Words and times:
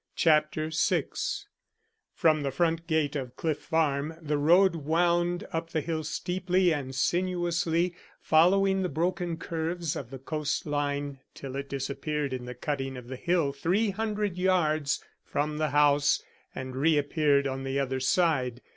CHAPTER 0.15 0.71
VI 0.73 1.03
FROM 2.15 2.41
the 2.41 2.49
front 2.49 2.87
gate 2.87 3.15
of 3.15 3.35
Cliff 3.35 3.59
Farm 3.59 4.15
the 4.19 4.39
road 4.39 4.77
wound 4.77 5.45
up 5.53 5.69
the 5.69 5.79
hill 5.81 6.03
steeply 6.03 6.73
and 6.73 6.95
sinuously, 6.95 7.93
following 8.19 8.81
the 8.81 8.89
broken 8.89 9.37
curves 9.37 9.95
of 9.95 10.09
the 10.09 10.17
coastline 10.17 11.19
till 11.35 11.55
it 11.55 11.69
disappeared 11.69 12.33
in 12.33 12.45
the 12.45 12.55
cutting 12.55 12.97
of 12.97 13.09
the 13.09 13.15
hill 13.15 13.51
three 13.53 13.91
hundred 13.91 14.39
yards 14.39 15.03
from 15.23 15.59
the 15.59 15.69
house, 15.69 16.23
and 16.55 16.75
reappeared 16.75 17.45
on 17.45 17.63
the 17.63 17.77
other 17.79 17.99
side. 17.99 18.61